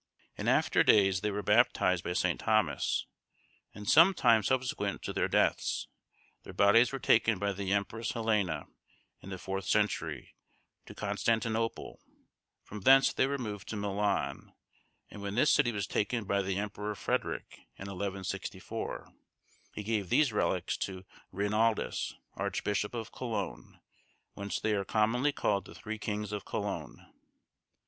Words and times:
In 0.35 0.47
after 0.47 0.81
days 0.83 1.21
they 1.21 1.29
were 1.29 1.43
baptised 1.43 2.03
by 2.03 2.13
St. 2.13 2.39
Thomas, 2.39 3.05
and 3.71 3.87
some 3.87 4.15
time 4.15 4.41
subsequent 4.41 5.03
to 5.03 5.13
their 5.13 5.27
deaths, 5.27 5.87
their 6.41 6.53
bodies 6.53 6.91
were 6.91 6.97
taken 6.97 7.37
by 7.37 7.53
the 7.53 7.71
Empress 7.71 8.13
Helena, 8.13 8.65
in 9.21 9.29
the 9.29 9.37
fourth 9.37 9.65
century, 9.65 10.33
to 10.87 10.95
Constantinople; 10.95 11.99
from 12.63 12.79
thence 12.81 13.13
they 13.13 13.27
were 13.27 13.37
moved 13.37 13.67
to 13.67 13.75
Milan; 13.75 14.53
and 15.11 15.21
when 15.21 15.35
this 15.35 15.53
city 15.53 15.71
was 15.71 15.85
taken 15.85 16.23
by 16.23 16.41
the 16.41 16.57
Emperor 16.57 16.95
Frederick, 16.95 17.59
in 17.77 17.85
1164, 17.85 19.07
he 19.75 19.83
gave 19.83 20.09
these 20.09 20.33
relics 20.33 20.77
to 20.77 21.05
Reinaldus, 21.31 22.15
Archbishop 22.33 22.95
of 22.95 23.11
Cologne, 23.11 23.79
whence 24.33 24.59
they 24.59 24.73
are 24.73 24.83
commonly 24.83 25.31
called 25.31 25.65
the 25.65 25.75
Three 25.75 25.99
Kings 25.99 26.31
of 26.31 26.43
Cologne. 26.43 27.05